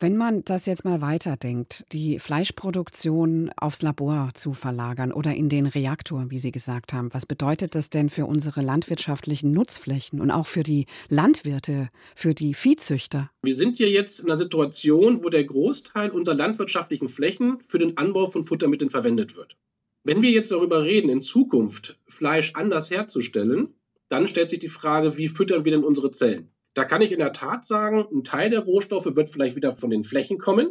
[0.00, 5.66] Wenn man das jetzt mal weiterdenkt, die Fleischproduktion aufs Labor zu verlagern oder in den
[5.66, 10.46] Reaktor, wie Sie gesagt haben, was bedeutet das denn für unsere landwirtschaftlichen Nutzflächen und auch
[10.46, 13.32] für die Landwirte, für die Viehzüchter?
[13.42, 17.96] Wir sind ja jetzt in einer Situation, wo der Großteil unserer landwirtschaftlichen Flächen für den
[17.96, 19.56] Anbau von Futtermitteln verwendet wird.
[20.04, 23.74] Wenn wir jetzt darüber reden, in Zukunft Fleisch anders herzustellen,
[24.08, 26.52] dann stellt sich die Frage, wie füttern wir denn unsere Zellen?
[26.78, 29.90] Da kann ich in der Tat sagen, ein Teil der Rohstoffe wird vielleicht wieder von
[29.90, 30.68] den Flächen kommen,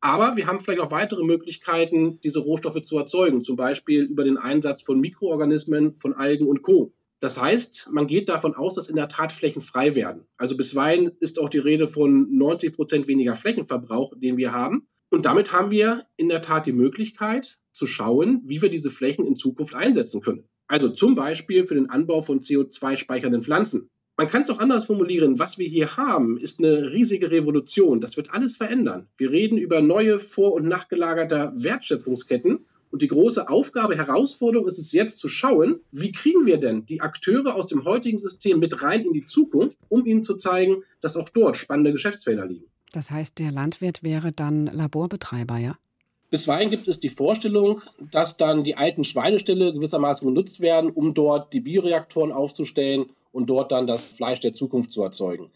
[0.00, 4.38] aber wir haben vielleicht auch weitere Möglichkeiten, diese Rohstoffe zu erzeugen, zum Beispiel über den
[4.38, 6.94] Einsatz von Mikroorganismen, von Algen und Co.
[7.20, 10.24] Das heißt, man geht davon aus, dass in der Tat Flächen frei werden.
[10.38, 14.88] Also bisweilen ist auch die Rede von 90 Prozent weniger Flächenverbrauch, den wir haben.
[15.10, 19.26] Und damit haben wir in der Tat die Möglichkeit zu schauen, wie wir diese Flächen
[19.26, 20.48] in Zukunft einsetzen können.
[20.68, 23.90] Also zum Beispiel für den Anbau von CO2-speichernden Pflanzen.
[24.20, 25.38] Man kann es auch anders formulieren.
[25.38, 28.02] Was wir hier haben, ist eine riesige Revolution.
[28.02, 29.06] Das wird alles verändern.
[29.16, 32.58] Wir reden über neue vor- und nachgelagerter Wertschöpfungsketten.
[32.90, 37.00] Und die große Aufgabe, Herausforderung ist es jetzt zu schauen, wie kriegen wir denn die
[37.00, 41.16] Akteure aus dem heutigen System mit rein in die Zukunft, um ihnen zu zeigen, dass
[41.16, 42.66] auch dort spannende Geschäftsfelder liegen.
[42.92, 45.78] Das heißt, der Landwirt wäre dann Laborbetreiber, ja?
[46.28, 47.80] Bisweilen gibt es die Vorstellung,
[48.12, 53.72] dass dann die alten Schweineställe gewissermaßen genutzt werden, um dort die Bioreaktoren aufzustellen und dort
[53.72, 55.50] dann das Fleisch der Zukunft zu erzeugen.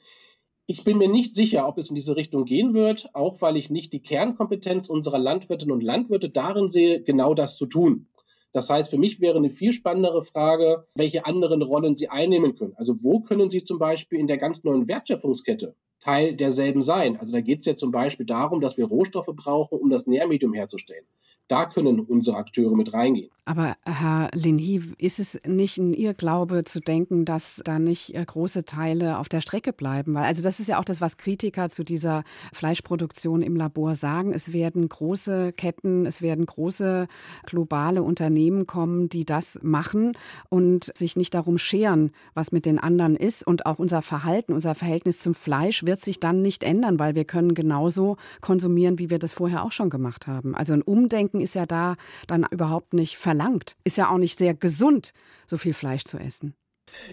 [0.67, 3.69] Ich bin mir nicht sicher, ob es in diese Richtung gehen wird, auch weil ich
[3.69, 8.07] nicht die Kernkompetenz unserer Landwirtinnen und Landwirte darin sehe, genau das zu tun.
[8.55, 12.73] Das heißt, für mich wäre eine viel spannendere Frage, welche anderen Rollen sie einnehmen können.
[12.77, 17.19] Also wo können sie zum Beispiel in der ganz neuen Wertschöpfungskette Teil derselben sein?
[17.19, 20.55] Also da geht es ja zum Beispiel darum, dass wir Rohstoffe brauchen, um das Nährmedium
[20.55, 21.05] herzustellen.
[21.49, 23.31] Da können unsere Akteure mit reingehen.
[23.46, 28.64] Aber Herr Linhi, ist es nicht ein Irrglaube zu denken, dass da nicht äh, große
[28.64, 30.14] Teile auf der Strecke bleiben?
[30.14, 34.33] Weil also das ist ja auch das, was Kritiker zu dieser Fleischproduktion im Labor sagen.
[34.33, 37.07] Es werden große Ketten, es werden große
[37.44, 40.16] globale Unternehmen kommen, die das machen
[40.48, 43.46] und sich nicht darum scheren, was mit den anderen ist.
[43.46, 47.26] Und auch unser Verhalten, unser Verhältnis zum Fleisch wird sich dann nicht ändern, weil wir
[47.26, 50.54] können genauso konsumieren, wie wir das vorher auch schon gemacht haben.
[50.54, 53.77] Also ein Umdenken ist ja da dann überhaupt nicht verlangt verlangt.
[53.85, 55.12] Ist ja auch nicht sehr gesund,
[55.47, 56.55] so viel Fleisch zu essen.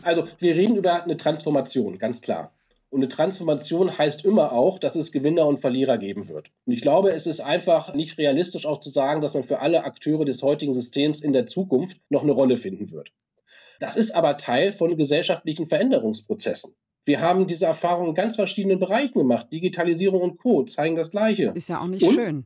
[0.03, 2.53] Also wir reden über eine Transformation, ganz klar.
[2.89, 6.51] Und eine Transformation heißt immer auch, dass es Gewinner und Verlierer geben wird.
[6.65, 9.85] Und ich glaube, es ist einfach nicht realistisch auch zu sagen, dass man für alle
[9.85, 13.13] Akteure des heutigen Systems in der Zukunft noch eine Rolle finden wird.
[13.79, 16.73] Das ist aber Teil von gesellschaftlichen Veränderungsprozessen.
[17.05, 19.47] Wir haben diese Erfahrungen in ganz verschiedenen Bereichen gemacht.
[19.51, 20.63] Digitalisierung und Co.
[20.65, 21.53] zeigen das Gleiche.
[21.55, 22.45] Ist ja auch nicht und schön.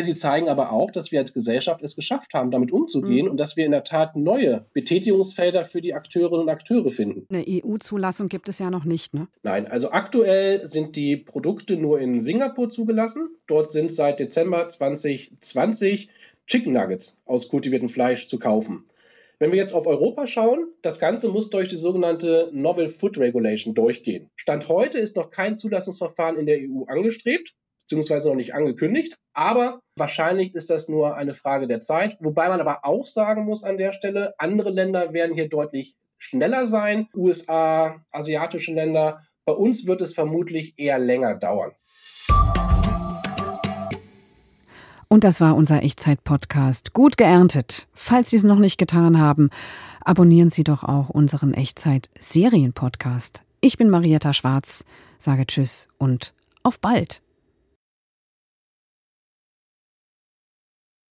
[0.00, 3.32] Sie zeigen aber auch, dass wir als Gesellschaft es geschafft haben, damit umzugehen mhm.
[3.32, 7.26] und dass wir in der Tat neue Betätigungsfelder für die Akteurinnen und Akteure finden.
[7.28, 9.28] Eine EU-Zulassung gibt es ja noch nicht, ne?
[9.42, 13.28] Nein, also aktuell sind die Produkte nur in Singapur zugelassen.
[13.46, 16.08] Dort sind seit Dezember 2020
[16.46, 18.86] Chicken Nuggets aus kultiviertem Fleisch zu kaufen.
[19.38, 23.74] Wenn wir jetzt auf Europa schauen, das Ganze muss durch die sogenannte Novel Food Regulation
[23.74, 24.30] durchgehen.
[24.36, 27.52] Stand heute ist noch kein Zulassungsverfahren in der EU angestrebt
[27.92, 29.18] beziehungsweise noch nicht angekündigt.
[29.34, 32.16] Aber wahrscheinlich ist das nur eine Frage der Zeit.
[32.20, 36.64] Wobei man aber auch sagen muss an der Stelle, andere Länder werden hier deutlich schneller
[36.64, 37.08] sein.
[37.14, 39.20] USA, asiatische Länder.
[39.44, 41.72] Bei uns wird es vermutlich eher länger dauern.
[45.08, 46.94] Und das war unser Echtzeit-Podcast.
[46.94, 47.88] Gut geerntet.
[47.92, 49.50] Falls Sie es noch nicht getan haben,
[50.02, 54.86] abonnieren Sie doch auch unseren Echtzeit-Serien-Podcast Ich bin Marietta Schwarz,
[55.18, 57.20] sage Tschüss und auf bald.